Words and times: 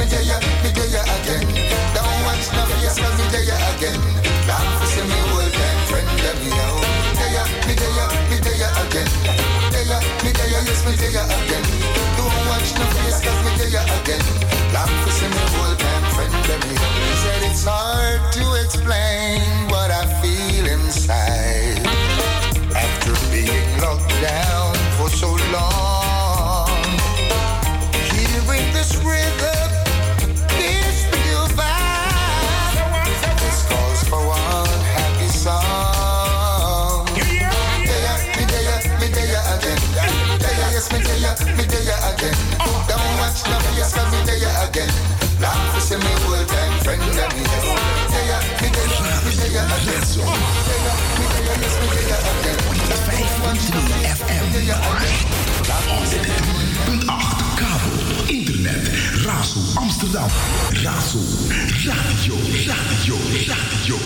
me 0.00 0.06
tell 0.08 0.24
ya, 0.24 0.38
me 0.64 0.70
tell 0.72 0.88
ya 0.88 1.02
again. 1.20 1.44
Don't 1.92 2.20
watch 2.24 2.48
no 2.56 2.64
face, 2.72 2.96
cause 2.96 3.16
me 3.20 3.26
tell 3.28 3.44
ya 3.44 3.56
again. 3.76 4.00
For 4.80 4.88
see 4.88 5.04
me 5.04 5.18
old 5.36 5.52
time 5.52 5.80
friend, 5.88 6.08
let 6.24 6.36
me 6.40 6.50
out. 6.64 6.80
Tell 7.20 7.30
ya, 7.36 7.44
me 7.68 7.74
tell 7.76 7.92
ya, 7.92 8.06
me 8.32 8.36
tell 8.40 8.56
ya 8.56 8.68
again. 8.80 9.08
Tell 9.72 9.86
ya, 9.92 9.98
me 10.24 10.30
tell 10.32 10.48
ya, 10.48 10.58
yes, 10.64 10.80
me 10.88 10.96
tell 10.96 11.12
ya 11.12 11.22
again. 11.28 11.64
Don't 12.16 12.32
watch 12.48 12.72
no 12.80 12.84
face, 12.96 13.20
cause 13.20 13.40
me 13.44 13.50
tell 13.60 13.68
ya 13.76 13.82
again. 14.00 14.24
For 15.04 15.12
see 15.12 15.28
me 15.28 15.42
old 15.60 15.76
time 15.78 16.04
friend, 16.16 16.32
let 16.48 16.60
me 16.64 16.74
out. 16.80 16.96
He 17.04 17.14
said 17.20 17.40
it's 17.44 17.64
hard 17.68 18.20
to 18.40 18.44
explain 18.64 19.44
what 19.68 19.90
I 19.92 20.08
feel 20.24 20.64
inside 20.64 21.84
after 22.72 23.12
being 23.28 23.68
locked 23.84 24.16
down 24.24 24.72
for 24.96 25.10
so 25.10 25.36
long. 25.52 25.69
Amsterdam, 60.10 60.30
Razo, 60.82 61.18
radio, 61.86 62.34
radio, 62.66 63.14
radio. 63.46 63.96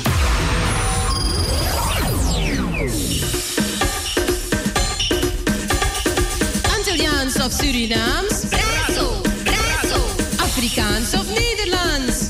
Antilliaans 6.77 7.37
of 7.41 7.53
Surinaams? 7.53 8.45
Razo, 8.51 9.23
razo, 9.45 10.01
Afrikaans 10.45 11.15
of 11.15 11.27
Nederlands? 11.29 12.27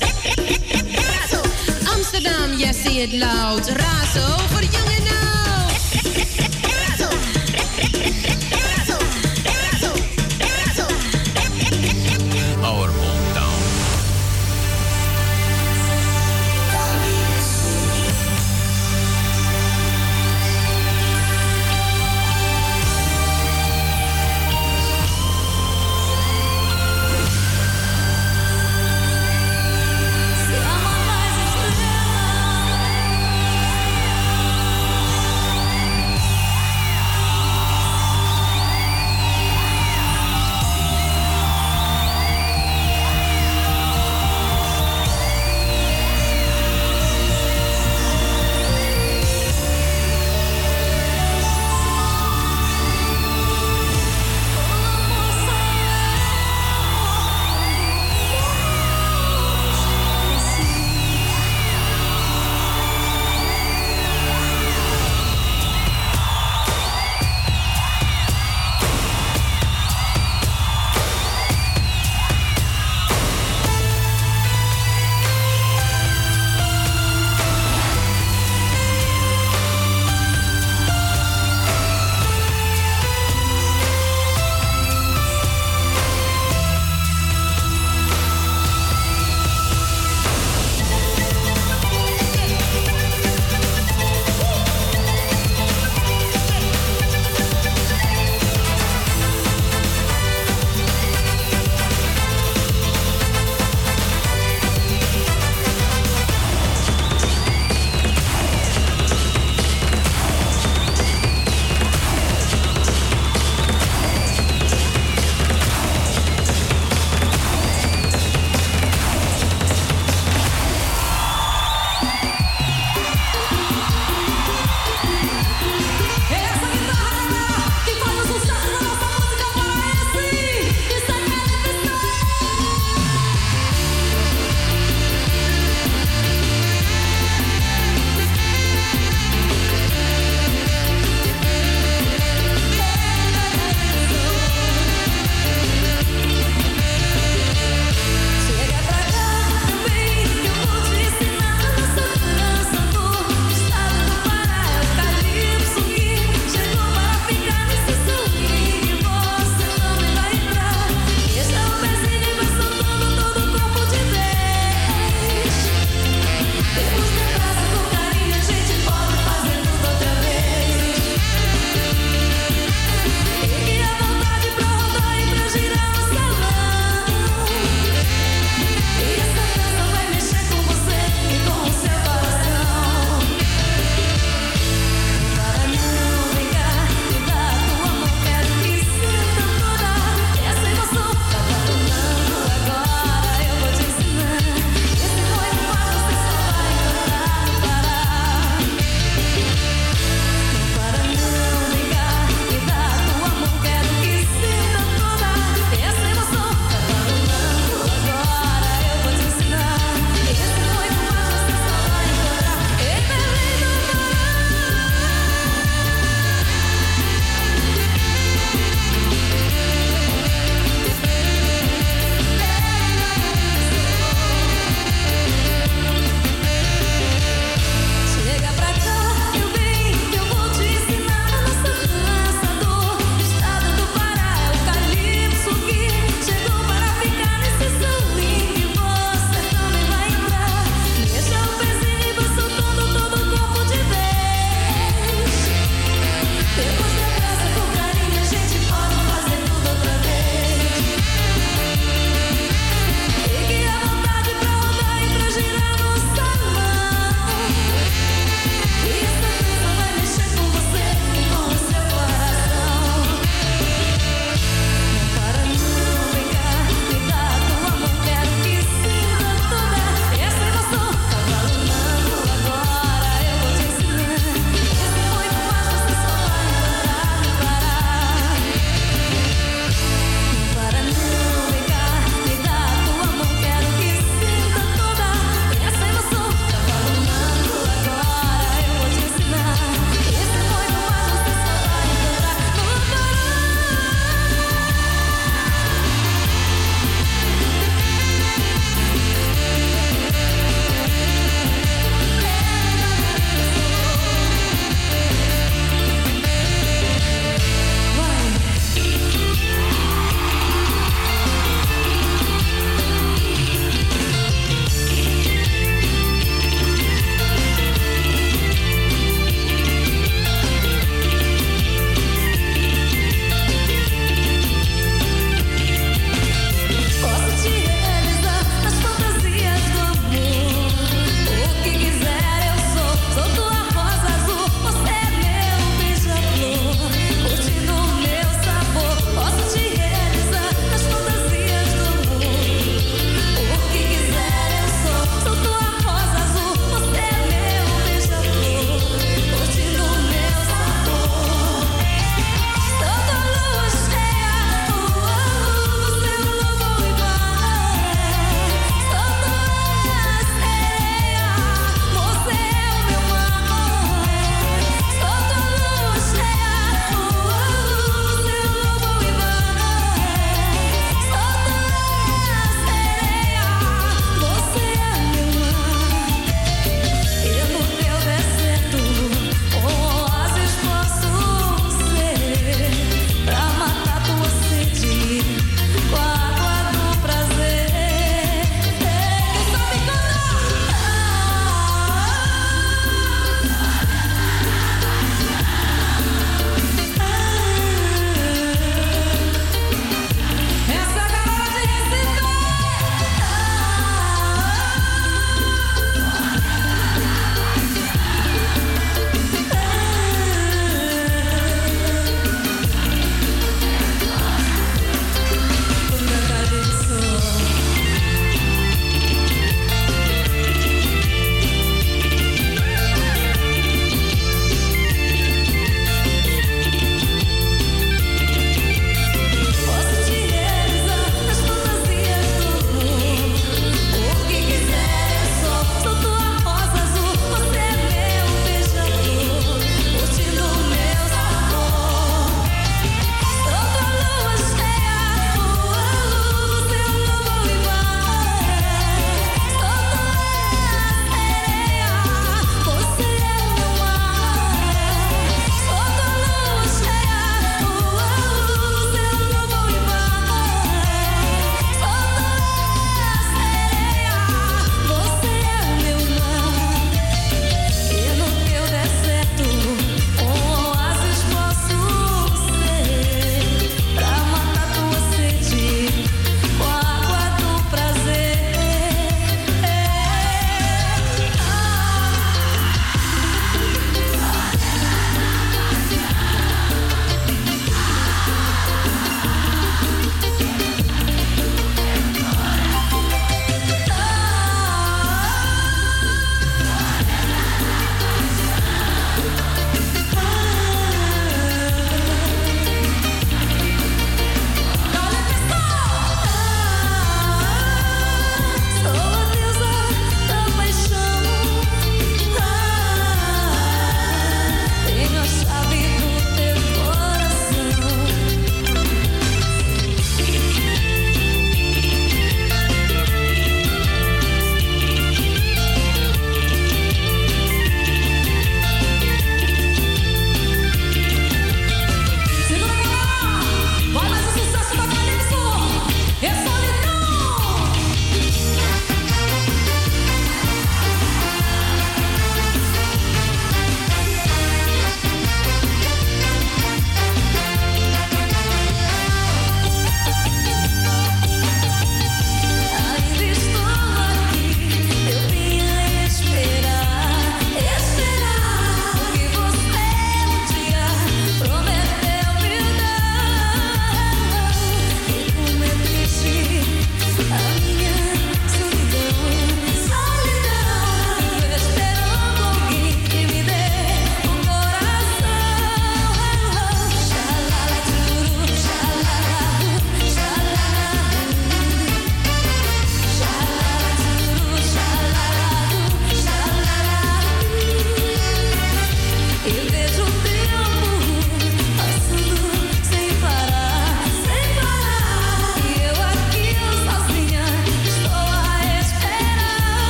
razo. 0.95 1.41
Amsterdam, 1.93 2.53
yes, 2.57 2.81
say 2.81 3.03
it 3.03 3.11
loud. 3.11 3.67
Razo 3.67 4.37
voor 4.47 4.63
jong 4.63 4.89
en 4.89 5.07
oud. 5.07 5.34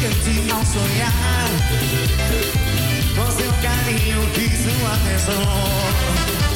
gigante 0.00 0.50
ao 0.50 0.64
sonhar. 0.64 1.12
Com 3.14 3.22
é 3.22 3.30
seu 3.32 3.52
carinho 3.60 4.20
que 4.32 4.48
sua 4.56 4.94
atenção. 4.94 5.44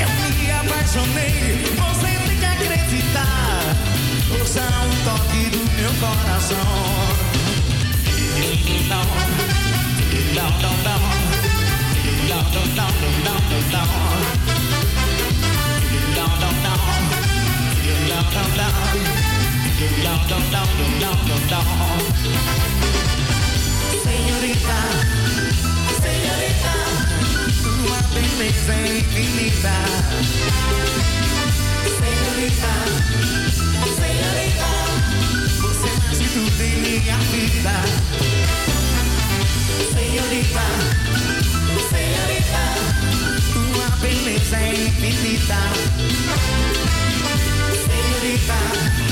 Eu 0.00 0.08
me 0.34 0.50
apaixonei, 0.50 1.36
você 1.76 2.12
tem 2.26 2.36
que 2.38 2.46
acreditar. 2.46 3.76
Ouça 4.38 4.62
um 4.62 4.94
toque 5.04 5.42
do 5.50 5.60
meu 5.76 5.92
coração. 6.00 6.68
Então, 8.36 9.04
então, 10.22 10.48
então, 10.48 10.52
então, 10.54 10.98
então, 12.14 12.52
então, 12.54 12.90
então, 12.94 13.64
então, 13.64 13.90
então, 19.84 20.32
então, 20.34 20.38
então, 20.38 20.64
então, 20.96 21.36
então, 21.44 22.73
senhorita, 24.34 24.80
senhorita, 26.02 26.74
sua 27.62 27.98
beleza 28.14 28.72
é 28.72 28.98
infinita. 28.98 29.74
Senhorita, 32.00 32.72
senhorita, 33.94 34.70
você 35.60 35.86
é 35.86 35.90
mais 35.98 36.18
tudo 36.32 36.62
em 36.62 36.76
minha 36.82 37.18
vida. 37.30 37.76
Senhorita, 39.94 40.66
senhorita, 41.90 42.64
sua 43.52 43.88
beleza 43.98 44.56
é 44.56 44.74
infinita. 44.74 45.60
Senhorita. 47.86 49.03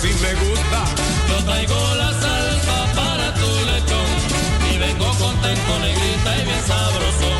así 0.00 0.14
me 0.22 0.34
gusta. 0.34 0.84
Yo 1.28 1.44
traigo 1.44 1.94
la 1.94 2.10
salsa 2.12 2.76
para 2.96 3.34
tu 3.34 3.50
lechón 3.70 4.10
y 4.72 4.78
vengo 4.78 5.06
contento, 5.18 5.78
negrita 5.78 6.38
y 6.38 6.44
bien 6.44 6.62
sabroso. 6.66 7.30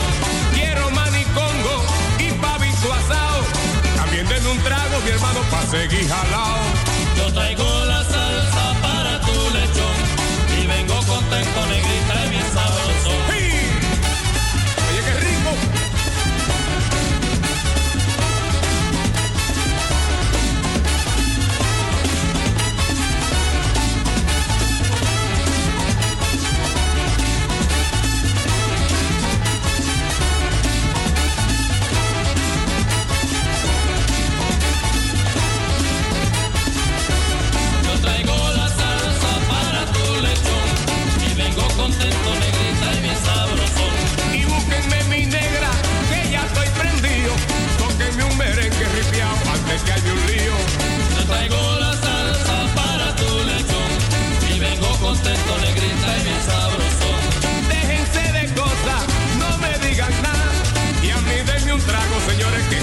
Quiero 0.52 0.90
manicongo 0.90 1.76
y 2.18 2.32
pavico 2.32 2.92
asado. 2.92 3.40
También 3.96 4.28
denme 4.28 4.48
un 4.50 4.58
trago, 4.58 5.00
mi 5.04 5.11
hermano, 5.11 5.40
pa' 5.50 5.66
seguir 5.70 6.06
jalao. 6.08 6.61
Yo 7.16 7.32
traigo 7.32 7.84
la 7.86 8.04
salsa 8.04 8.64
para 8.82 9.20
tu 9.20 9.36
lechón 9.56 9.98
y 10.61 10.66
vengo 10.66 10.96
contento, 11.06 11.66
negrita 11.66 12.20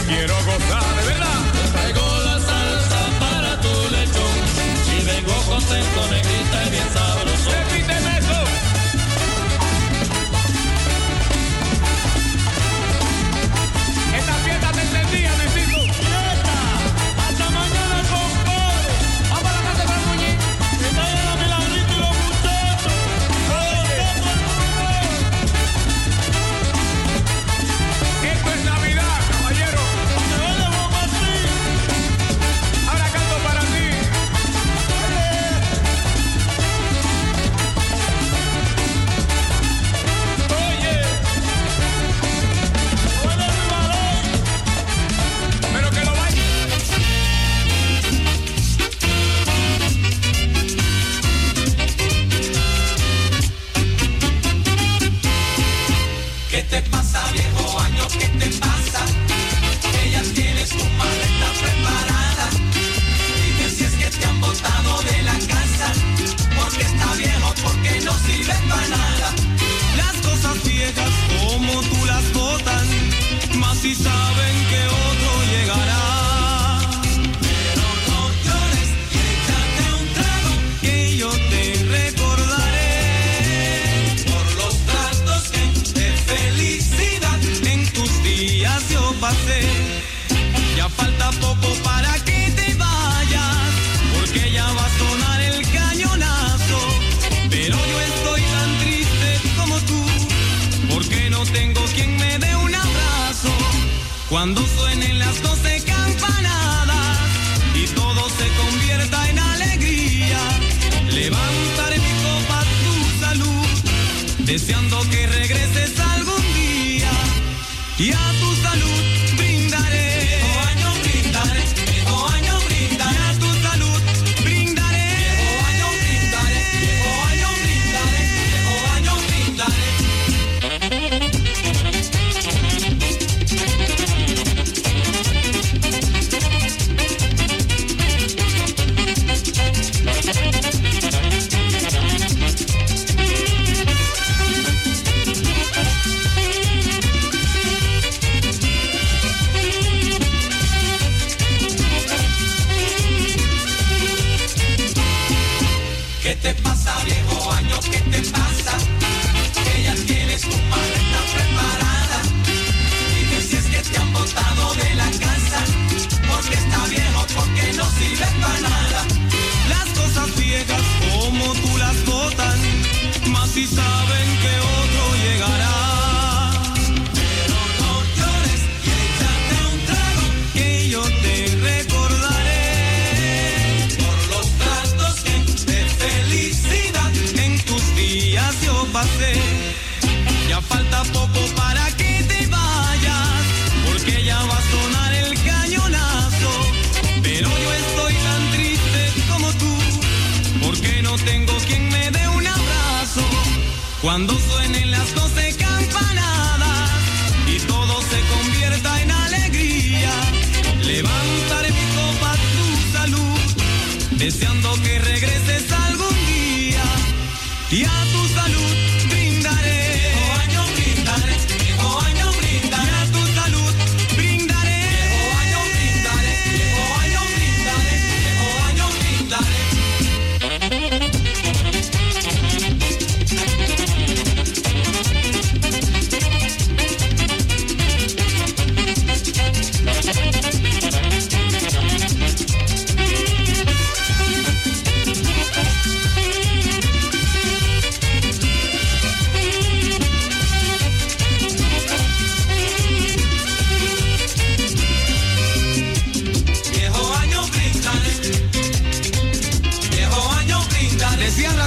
Quiero 0.08 0.37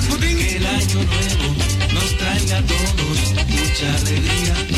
Que 0.01 0.57
el 0.57 0.66
año 0.66 0.94
nuevo 0.94 1.55
nos 1.92 2.16
traiga 2.16 2.57
a 2.57 2.62
todos 2.62 3.34
mucha 3.48 3.96
alegría. 3.96 4.70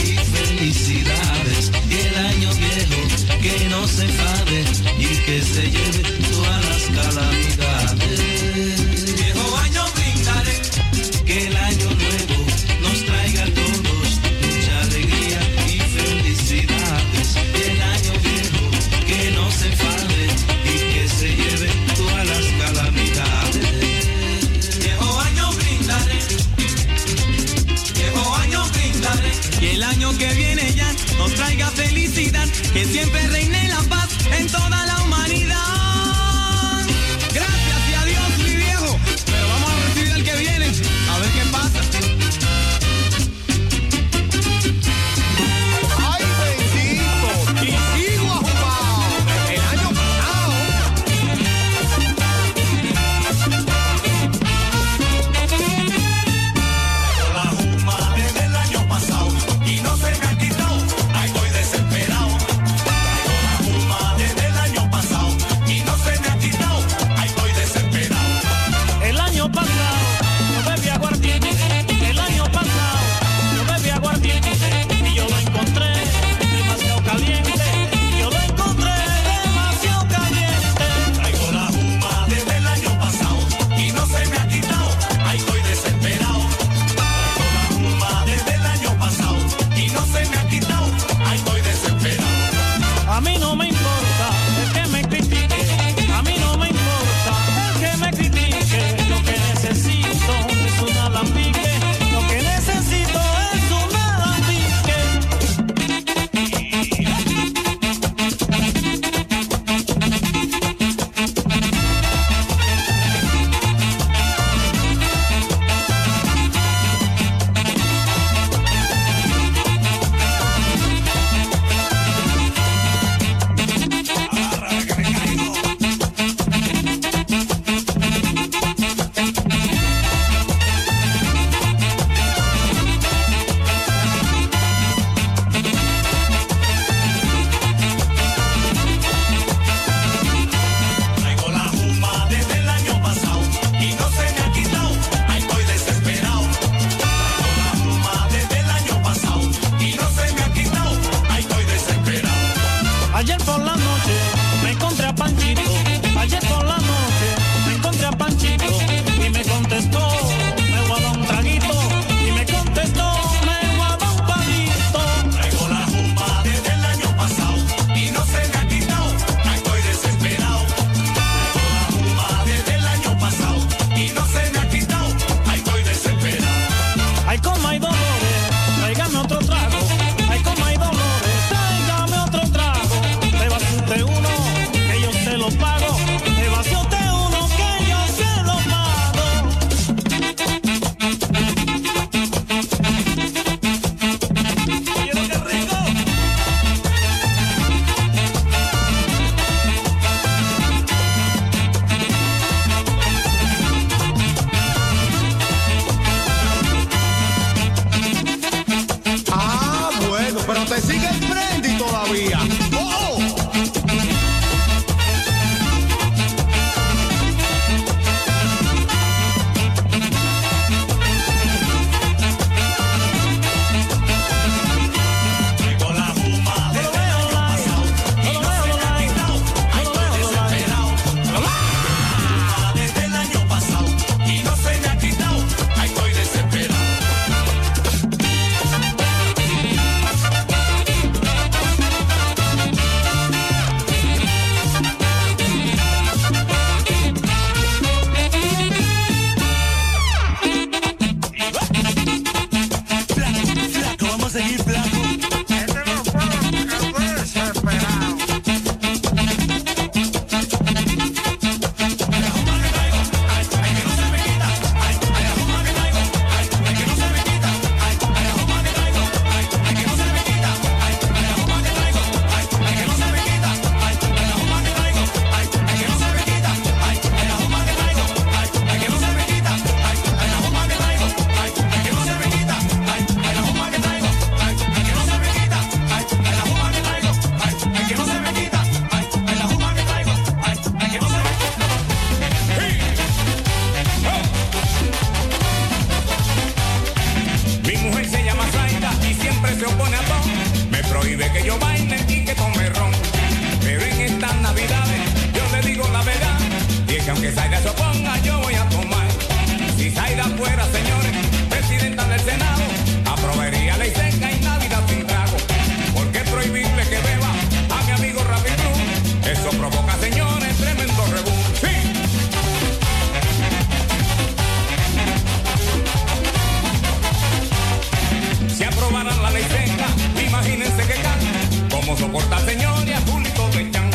Corta 332.12 332.38
señor 332.44 332.86
y 332.86 332.92
azulito 332.92 333.48
de 333.48 333.70
chan. 333.70 333.90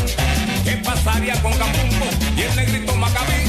¿Qué 0.63 0.72
pasaría 0.78 1.39
con 1.43 1.53
Capumbo 1.53 2.07
y 2.36 2.41
el 2.41 2.55
negrito 2.55 2.95
Macabí? 2.95 3.45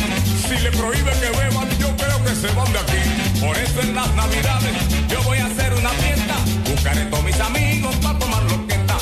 Si 0.47 0.59
le 0.63 0.71
prohíbe 0.73 1.11
que 1.13 1.31
beban, 1.39 1.69
yo 1.79 1.97
creo 1.97 2.23
que 2.23 2.35
se 2.35 2.49
van 2.49 2.71
de 2.73 2.79
aquí. 2.79 3.41
Por 3.41 3.57
eso 3.57 3.81
en 3.81 3.95
las 3.95 4.15
navidades 4.15 4.75
yo 5.09 5.23
voy 5.23 5.39
a 5.39 5.47
hacer 5.47 5.73
una 5.73 5.89
fiesta. 5.89 6.35
Buscaré 6.71 7.01
a 7.01 7.11
todos 7.11 7.25
mis 7.25 7.41
amigos 7.41 7.97
para 7.97 8.19
tomar 8.19 8.43
lo 8.43 8.67
que 8.67 8.75
está. 8.75 8.99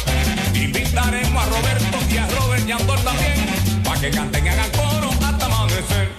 Invitaremos 0.54 1.42
a 1.42 1.46
Roberto 1.46 1.98
y 2.10 2.16
a 2.16 2.26
Robert 2.28 2.68
y 2.68 2.72
Andor 2.72 3.00
también. 3.00 3.82
Para 3.82 4.00
que 4.00 4.10
canten 4.10 4.46
y 4.46 4.48
hagan 4.48 4.70
coro 4.70 5.10
hasta 5.10 5.46
amanecer. 5.46 6.12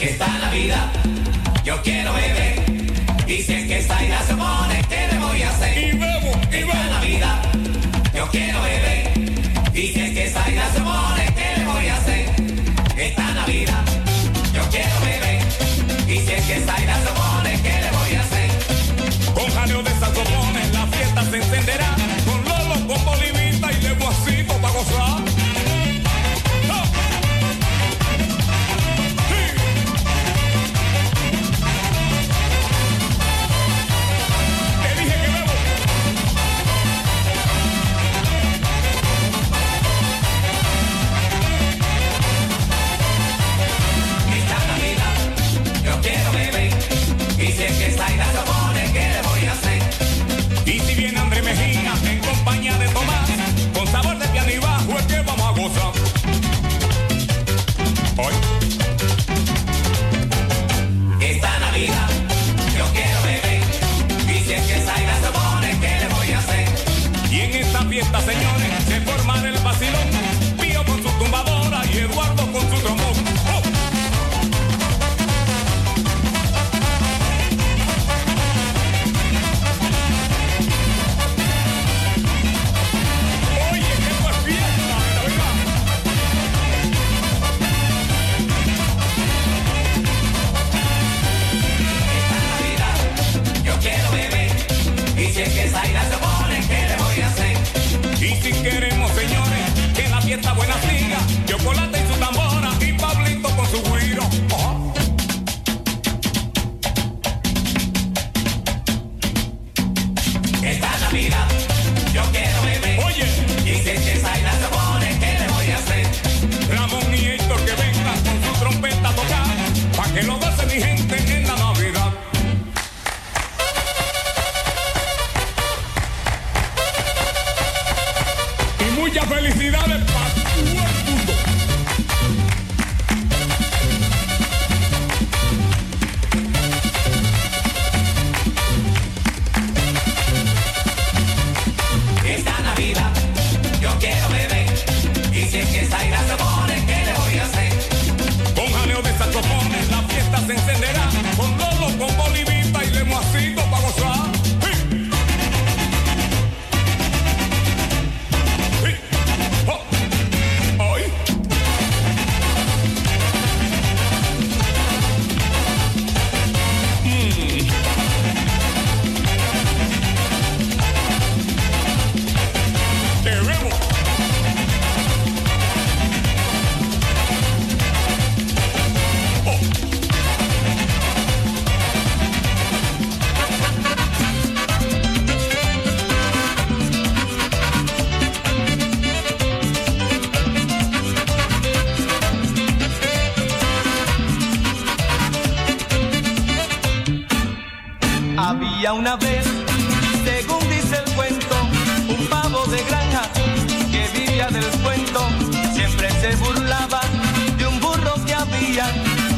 Esta 0.00 0.26
Navidad 0.26 0.90
yo 1.64 1.80
quiero 1.82 2.12
beber. 2.14 2.62
Dicen 3.26 3.68
que 3.68 3.78
esta 3.78 4.02
idea 4.02 4.22
se 4.26 4.34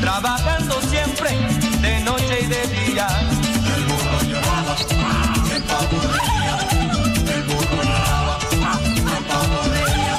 trabajando 0.01 0.81
siempre, 0.83 1.31
de 1.81 2.01
noche 2.05 2.39
y 2.43 2.47
de 2.47 2.67
día. 2.69 3.09
El 3.75 3.85
burro 3.87 4.23
lloraba, 4.31 4.77
el 5.55 5.63
pavo 5.65 5.99
reía, 6.15 6.57
el 7.35 7.43
burro 7.43 7.83
lloraba, 7.83 8.39
el 8.53 9.25
pavo 9.25 9.59
reía, 9.73 10.17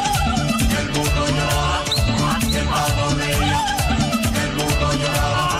el 0.79 0.87
burro 0.89 1.25
lloraba, 1.37 1.83
el 2.59 2.65
pavo 2.67 3.15
reía, 3.15 3.59
el 4.43 4.51
burro 4.57 4.93
lloraba, 5.01 5.59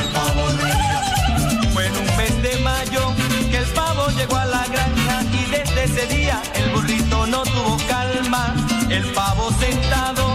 el 0.00 0.08
pavo 0.08 0.44
reía. 0.58 1.70
Fue 1.72 1.86
en 1.86 1.96
un 1.96 2.16
mes 2.16 2.42
de 2.42 2.58
mayo 2.58 3.14
que 3.52 3.58
el 3.58 3.66
pavo 3.66 4.08
llegó 4.16 4.36
a 4.36 4.46
la 4.46 4.66
granja 4.66 5.22
y 5.32 5.44
desde 5.48 5.84
ese 5.84 6.06
día 6.08 6.42
el 6.54 6.70
burrito 6.70 7.26
no 7.28 7.44
tuvo 7.44 7.76
calma, 7.86 8.52
el 8.88 9.04
pavo 9.12 9.52
sentado 9.60 10.29